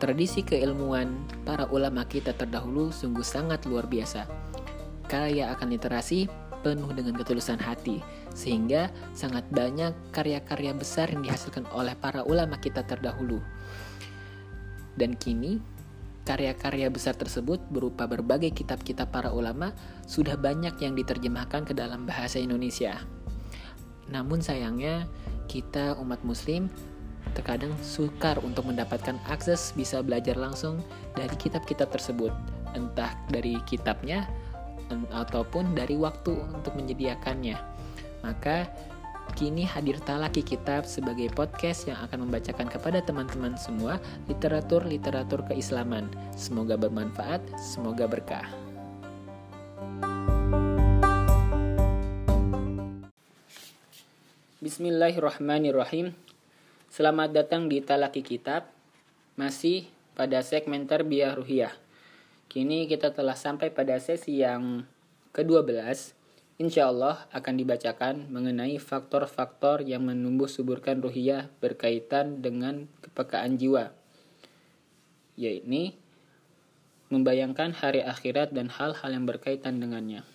Tradisi 0.00 0.40
keilmuan 0.40 1.28
para 1.44 1.68
ulama 1.68 2.08
kita 2.08 2.32
terdahulu 2.32 2.88
sungguh 2.88 3.20
sangat 3.20 3.68
luar 3.68 3.84
biasa. 3.84 4.24
Kaya 5.04 5.52
akan 5.52 5.76
literasi, 5.76 6.24
penuh 6.64 6.88
dengan 6.96 7.20
ketulusan 7.20 7.60
hati, 7.60 8.00
sehingga 8.32 8.88
sangat 9.12 9.44
banyak 9.52 9.92
karya-karya 10.08 10.72
besar 10.72 11.12
yang 11.12 11.20
dihasilkan 11.20 11.68
oleh 11.76 11.92
para 12.00 12.24
ulama 12.24 12.56
kita 12.56 12.80
terdahulu. 12.80 13.44
Dan 14.96 15.20
kini, 15.20 15.60
karya-karya 16.24 16.88
besar 16.88 17.12
tersebut 17.12 17.60
berupa 17.68 18.08
berbagai 18.08 18.56
kitab-kitab 18.56 19.12
para 19.12 19.36
ulama 19.36 19.76
sudah 20.08 20.40
banyak 20.40 20.80
yang 20.80 20.96
diterjemahkan 20.96 21.68
ke 21.68 21.76
dalam 21.76 22.08
bahasa 22.08 22.40
Indonesia. 22.40 23.04
Namun 24.08 24.40
sayangnya, 24.40 25.04
kita 25.44 26.00
umat 26.00 26.24
muslim 26.24 26.72
terkadang 27.34 27.72
sukar 27.80 28.40
untuk 28.42 28.66
mendapatkan 28.68 29.16
akses 29.30 29.72
bisa 29.76 30.02
belajar 30.02 30.34
langsung 30.34 30.82
dari 31.14 31.32
kitab-kitab 31.38 31.90
tersebut, 31.92 32.32
entah 32.74 33.14
dari 33.30 33.58
kitabnya 33.66 34.26
ataupun 35.14 35.74
dari 35.78 35.94
waktu 35.94 36.34
untuk 36.50 36.74
menyediakannya. 36.74 37.58
Maka 38.26 38.66
kini 39.38 39.62
hadir 39.62 40.02
Talaki 40.02 40.42
Kitab 40.42 40.82
sebagai 40.84 41.30
podcast 41.30 41.86
yang 41.86 41.98
akan 42.02 42.26
membacakan 42.26 42.66
kepada 42.66 42.98
teman-teman 42.98 43.54
semua 43.54 44.02
literatur-literatur 44.26 45.46
keislaman. 45.46 46.10
Semoga 46.34 46.74
bermanfaat, 46.74 47.40
semoga 47.56 48.10
berkah. 48.10 48.46
Bismillahirrahmanirrahim. 54.60 56.12
Selamat 56.90 57.30
datang 57.30 57.70
di 57.70 57.78
Talaki 57.78 58.18
Kitab, 58.18 58.66
masih 59.38 59.86
pada 60.18 60.42
segmen 60.42 60.90
Tarbiyah 60.90 61.38
Ruhiyah. 61.38 61.70
Kini 62.50 62.90
kita 62.90 63.14
telah 63.14 63.38
sampai 63.38 63.70
pada 63.70 63.94
sesi 64.02 64.42
yang 64.42 64.82
ke-12. 65.30 65.70
Insya 66.58 66.90
Allah 66.90 67.30
akan 67.30 67.54
dibacakan 67.62 68.26
mengenai 68.34 68.74
faktor-faktor 68.82 69.86
yang 69.86 70.02
menumbuh 70.02 70.50
suburkan 70.50 70.98
ruhiyah 70.98 71.46
berkaitan 71.62 72.42
dengan 72.42 72.90
kepekaan 73.06 73.54
jiwa. 73.54 73.94
Yaitu 75.38 75.94
membayangkan 77.06 77.70
hari 77.70 78.02
akhirat 78.02 78.50
dan 78.50 78.66
hal-hal 78.66 79.14
yang 79.14 79.30
berkaitan 79.30 79.78
dengannya. 79.78 80.26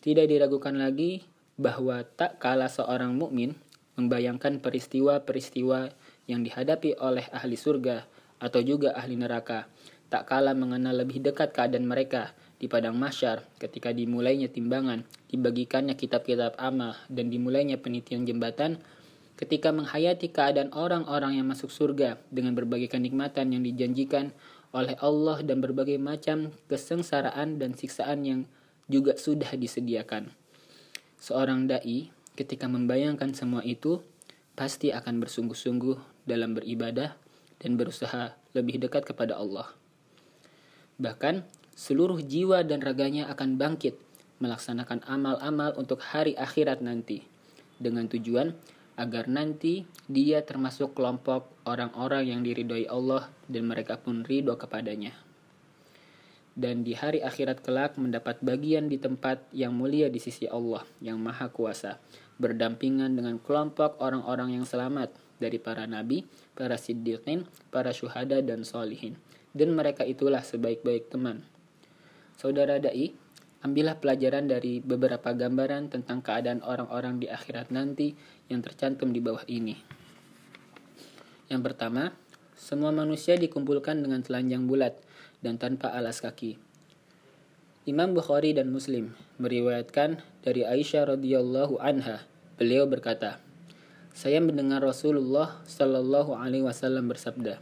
Tidak 0.00 0.24
diragukan 0.24 0.72
lagi 0.72 1.28
bahwa 1.60 2.00
tak 2.16 2.40
kala 2.40 2.72
seorang 2.72 3.12
mukmin 3.12 3.60
membayangkan 3.94 4.58
peristiwa-peristiwa 4.58 5.90
yang 6.26 6.42
dihadapi 6.42 6.98
oleh 6.98 7.26
ahli 7.30 7.54
surga 7.54 8.06
atau 8.42 8.60
juga 8.60 8.92
ahli 8.94 9.14
neraka, 9.14 9.70
tak 10.10 10.30
kalah 10.30 10.54
mengenal 10.54 11.02
lebih 11.02 11.22
dekat 11.22 11.54
keadaan 11.54 11.86
mereka 11.86 12.34
di 12.58 12.70
padang 12.70 12.94
masyar 12.94 13.44
ketika 13.58 13.90
dimulainya 13.90 14.46
timbangan, 14.50 15.02
dibagikannya 15.30 15.98
kitab-kitab 15.98 16.54
amal, 16.56 16.94
dan 17.10 17.28
dimulainya 17.28 17.78
penitian 17.82 18.24
jembatan, 18.24 18.78
ketika 19.34 19.74
menghayati 19.74 20.30
keadaan 20.30 20.70
orang-orang 20.70 21.42
yang 21.42 21.50
masuk 21.50 21.70
surga 21.70 22.18
dengan 22.30 22.54
berbagai 22.54 22.86
kenikmatan 22.90 23.50
yang 23.50 23.62
dijanjikan 23.66 24.30
oleh 24.74 24.94
Allah 25.02 25.42
dan 25.42 25.62
berbagai 25.62 25.98
macam 25.98 26.54
kesengsaraan 26.70 27.58
dan 27.58 27.74
siksaan 27.74 28.26
yang 28.26 28.40
juga 28.90 29.18
sudah 29.18 29.54
disediakan. 29.54 30.30
Seorang 31.18 31.66
dai 31.70 32.10
Ketika 32.34 32.66
membayangkan 32.66 33.30
semua 33.30 33.62
itu, 33.62 34.02
pasti 34.58 34.90
akan 34.90 35.22
bersungguh-sungguh 35.22 36.26
dalam 36.26 36.58
beribadah 36.58 37.14
dan 37.62 37.78
berusaha 37.78 38.34
lebih 38.54 38.82
dekat 38.82 39.06
kepada 39.06 39.38
Allah. 39.38 39.70
Bahkan, 40.98 41.46
seluruh 41.74 42.22
jiwa 42.22 42.62
dan 42.66 42.82
raganya 42.82 43.30
akan 43.30 43.58
bangkit 43.58 43.98
melaksanakan 44.42 45.06
amal-amal 45.06 45.74
untuk 45.78 46.02
hari 46.02 46.34
akhirat 46.34 46.82
nanti, 46.82 47.22
dengan 47.78 48.10
tujuan 48.10 48.54
agar 48.94 49.26
nanti 49.26 49.86
dia 50.06 50.42
termasuk 50.46 50.94
kelompok 50.94 51.50
orang-orang 51.66 52.30
yang 52.30 52.40
diridhoi 52.46 52.86
Allah 52.86 53.26
dan 53.50 53.66
mereka 53.66 53.98
pun 53.98 54.22
ridho 54.22 54.54
kepadanya. 54.54 55.14
Dan 56.54 56.86
di 56.86 56.94
hari 56.94 57.18
akhirat 57.18 57.66
kelak 57.66 57.98
mendapat 57.98 58.38
bagian 58.38 58.86
di 58.86 58.94
tempat 58.94 59.42
yang 59.50 59.74
mulia 59.74 60.06
di 60.06 60.22
sisi 60.22 60.46
Allah 60.46 60.86
yang 61.02 61.18
Maha 61.18 61.50
Kuasa, 61.50 61.98
berdampingan 62.38 63.18
dengan 63.18 63.42
kelompok 63.42 63.98
orang-orang 63.98 64.54
yang 64.54 64.62
selamat 64.62 65.10
dari 65.42 65.58
para 65.58 65.82
nabi, 65.90 66.22
para 66.54 66.78
siddiqin, 66.78 67.42
para 67.74 67.90
syuhada 67.90 68.38
dan 68.38 68.62
solihin. 68.62 69.18
Dan 69.50 69.74
mereka 69.74 70.06
itulah 70.06 70.46
sebaik-baik 70.46 71.10
teman. 71.10 71.42
Saudara 72.38 72.78
dai, 72.78 73.14
ambillah 73.62 73.98
pelajaran 73.98 74.50
dari 74.50 74.78
beberapa 74.78 75.34
gambaran 75.34 75.90
tentang 75.90 76.22
keadaan 76.22 76.62
orang-orang 76.62 77.22
di 77.22 77.30
akhirat 77.30 77.70
nanti 77.70 78.14
yang 78.46 78.62
tercantum 78.62 79.10
di 79.10 79.18
bawah 79.22 79.42
ini. 79.46 79.78
Yang 81.50 81.62
pertama, 81.70 82.10
semua 82.58 82.90
manusia 82.90 83.36
dikumpulkan 83.36 84.00
dengan 84.00 84.24
telanjang 84.24 84.64
bulat 84.64 84.96
dan 85.44 85.60
tanpa 85.60 85.92
alas 85.92 86.24
kaki. 86.24 86.56
Imam 87.84 88.16
Bukhari 88.16 88.56
dan 88.56 88.72
Muslim 88.72 89.12
meriwayatkan 89.36 90.24
dari 90.40 90.64
Aisyah 90.64 91.12
radhiyallahu 91.12 91.76
anha. 91.84 92.24
Beliau 92.56 92.88
berkata, 92.88 93.36
"Saya 94.16 94.40
mendengar 94.40 94.80
Rasulullah 94.80 95.60
shallallahu 95.68 96.32
alaihi 96.32 96.64
wasallam 96.64 97.12
bersabda, 97.12 97.60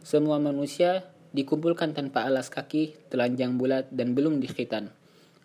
semua 0.00 0.40
manusia 0.40 1.04
dikumpulkan 1.36 1.92
tanpa 1.92 2.24
alas 2.24 2.48
kaki, 2.48 2.96
telanjang 3.12 3.60
bulat 3.60 3.92
dan 3.92 4.16
belum 4.16 4.40
dikhitan." 4.40 4.88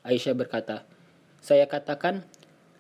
Aisyah 0.08 0.40
berkata, 0.40 0.88
"Saya 1.44 1.68
katakan, 1.68 2.24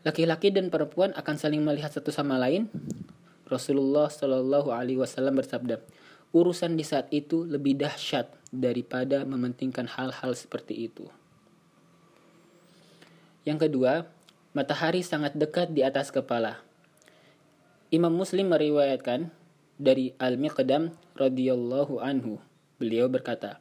laki-laki 0.07 0.47
dan 0.55 0.71
perempuan 0.71 1.11
akan 1.19 1.35
saling 1.35 1.59
melihat 1.59 1.91
satu 1.91 2.15
sama 2.15 2.39
lain?" 2.39 2.71
Rasulullah 3.51 4.07
shallallahu 4.07 4.71
alaihi 4.71 4.95
wasallam 4.95 5.35
bersabda, 5.35 5.83
"Urusan 6.31 6.79
di 6.79 6.87
saat 6.87 7.11
itu 7.11 7.43
lebih 7.43 7.75
dahsyat 7.75 8.31
daripada 8.51 9.23
mementingkan 9.23 9.87
hal-hal 9.87 10.31
seperti 10.35 10.87
itu. 10.91 11.07
Yang 13.47 13.67
kedua, 13.67 14.05
matahari 14.53 15.01
sangat 15.01 15.33
dekat 15.33 15.73
di 15.73 15.81
atas 15.81 16.11
kepala. 16.11 16.61
Imam 17.89 18.13
Muslim 18.13 18.51
meriwayatkan 18.51 19.33
dari 19.81 20.13
Al-Miqdam 20.21 20.93
radhiyallahu 21.17 21.97
anhu. 21.99 22.37
Beliau 22.77 23.09
berkata, 23.09 23.59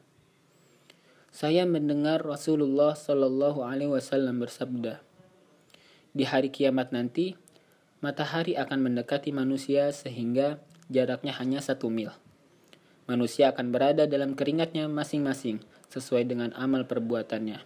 "Saya 1.32 1.64
mendengar 1.64 2.20
Rasulullah 2.20 2.92
shallallahu 2.92 3.64
alaihi 3.64 3.90
wasallam 3.90 4.42
bersabda, 4.42 5.00
di 6.12 6.24
hari 6.28 6.52
kiamat 6.52 6.92
nanti 6.92 7.40
matahari 8.04 8.58
akan 8.58 8.90
mendekati 8.90 9.32
manusia 9.32 9.88
sehingga 9.94 10.60
jaraknya 10.92 11.32
hanya 11.40 11.64
satu 11.64 11.88
mil." 11.88 12.12
Manusia 13.10 13.50
akan 13.50 13.74
berada 13.74 14.06
dalam 14.06 14.38
keringatnya 14.38 14.86
masing-masing 14.86 15.58
sesuai 15.90 16.30
dengan 16.30 16.54
amal 16.54 16.86
perbuatannya. 16.86 17.58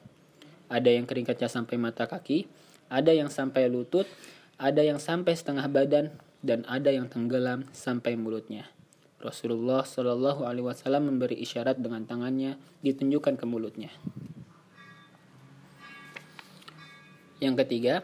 Ada 0.73 0.89
yang 0.97 1.05
keringatnya 1.05 1.53
sampai 1.53 1.77
mata 1.77 2.09
kaki, 2.09 2.49
ada 2.89 3.13
yang 3.13 3.29
sampai 3.29 3.69
lutut, 3.69 4.09
ada 4.57 4.81
yang 4.81 4.97
sampai 4.97 5.37
setengah 5.37 5.69
badan, 5.69 6.17
dan 6.41 6.65
ada 6.65 6.89
yang 6.89 7.13
tenggelam 7.13 7.69
sampai 7.77 8.17
mulutnya. 8.17 8.73
Rasulullah 9.21 9.85
Shallallahu 9.85 10.49
Alaihi 10.49 10.65
Wasallam 10.65 11.13
memberi 11.13 11.37
isyarat 11.37 11.77
dengan 11.77 12.09
tangannya 12.09 12.57
ditunjukkan 12.81 13.37
ke 13.37 13.45
mulutnya. 13.45 13.93
Yang 17.45 17.69
ketiga, 17.69 18.01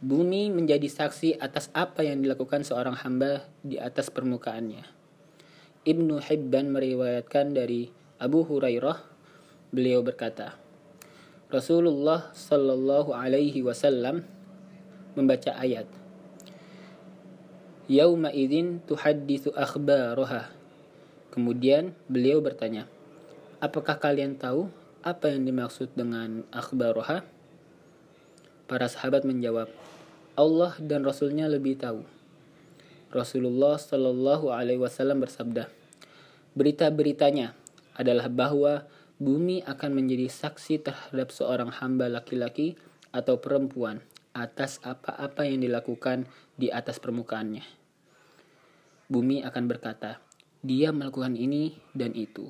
bumi 0.00 0.48
menjadi 0.48 0.88
saksi 0.88 1.36
atas 1.36 1.68
apa 1.76 2.08
yang 2.08 2.24
dilakukan 2.24 2.64
seorang 2.64 2.96
hamba 2.96 3.44
di 3.60 3.76
atas 3.76 4.08
permukaannya. 4.08 4.99
Ibnu 5.80 6.20
Hibban 6.20 6.76
meriwayatkan 6.76 7.56
dari 7.56 7.88
Abu 8.20 8.44
Hurairah 8.44 9.00
beliau 9.72 10.04
berkata 10.04 10.60
Rasulullah 11.48 12.28
Shallallahu 12.36 13.16
alaihi 13.16 13.64
wasallam 13.64 14.28
membaca 15.16 15.56
ayat 15.56 15.88
Yauma 17.88 18.28
idzin 18.28 18.84
tuhadditsu 18.84 19.56
akhbaraha 19.56 20.52
Kemudian 21.32 21.96
beliau 22.12 22.44
bertanya 22.44 22.84
Apakah 23.64 23.96
kalian 23.96 24.36
tahu 24.36 24.68
apa 25.00 25.32
yang 25.32 25.48
dimaksud 25.48 25.96
dengan 25.96 26.44
akhbaraha? 26.52 27.24
Para 28.68 28.84
sahabat 28.84 29.24
menjawab 29.24 29.72
Allah 30.36 30.76
dan 30.76 31.08
Rasulnya 31.08 31.48
lebih 31.48 31.80
tahu 31.80 32.19
Rasulullah 33.10 33.74
Shallallahu 33.74 34.54
Alaihi 34.54 34.78
Wasallam 34.78 35.26
bersabda, 35.26 35.66
berita-beritanya 36.54 37.58
adalah 37.98 38.30
bahwa 38.30 38.86
bumi 39.18 39.66
akan 39.66 39.98
menjadi 39.98 40.30
saksi 40.30 40.78
terhadap 40.86 41.34
seorang 41.34 41.74
hamba 41.74 42.06
laki-laki 42.06 42.78
atau 43.10 43.42
perempuan 43.42 43.98
atas 44.30 44.78
apa-apa 44.86 45.42
yang 45.42 45.58
dilakukan 45.58 46.30
di 46.54 46.70
atas 46.70 47.02
permukaannya. 47.02 47.66
Bumi 49.10 49.42
akan 49.42 49.64
berkata, 49.66 50.22
dia 50.62 50.94
melakukan 50.94 51.34
ini 51.34 51.74
dan 51.90 52.14
itu. 52.14 52.46